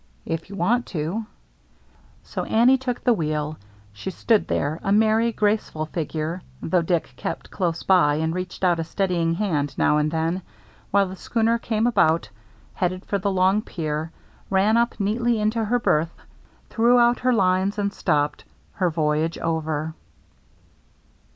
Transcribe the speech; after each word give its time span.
"If 0.35 0.49
you 0.49 0.55
want 0.55 0.87
to." 0.87 1.27
So 2.23 2.43
Annie 2.45 2.79
took 2.79 3.03
the 3.03 3.13
wheel. 3.13 3.57
She 3.93 4.09
stood 4.09 4.47
there, 4.47 4.79
a 4.81 4.91
merry, 4.91 5.31
graceful 5.31 5.85
figure,— 5.85 6.41
though 6.63 6.81
Dick 6.81 7.13
kept 7.15 7.51
close 7.51 7.83
by 7.83 8.15
and 8.15 8.33
reached 8.33 8.63
out 8.63 8.79
a 8.79 8.83
steadying 8.83 9.35
hand 9.35 9.77
now 9.77 9.97
and 9.99 10.09
then,— 10.09 10.41
while 10.89 11.07
the 11.07 11.15
schooner 11.15 11.59
came 11.59 11.85
about, 11.85 12.29
headed 12.73 13.05
for 13.05 13.19
the 13.19 13.29
long 13.29 13.61
pier, 13.61 14.09
ran 14.49 14.75
up 14.75 14.99
neatly 14.99 15.39
into 15.39 15.63
her 15.65 15.77
berth, 15.77 16.15
threw 16.71 16.97
out 16.97 17.19
her 17.19 17.31
lines, 17.31 17.77
and 17.77 17.93
stopped, 17.93 18.43
her 18.71 18.89
voyage 18.89 19.37
over. 19.37 19.93